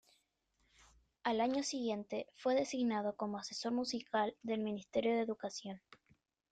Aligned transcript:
Al 1.23 1.41
año 1.41 1.61
siguiente 1.61 2.25
fue 2.33 2.55
designado 2.55 3.15
como 3.15 3.37
asesor 3.37 3.71
musical 3.73 4.35
del 4.41 4.61
Ministerio 4.61 5.13
de 5.13 5.21
Educación. 5.21 5.79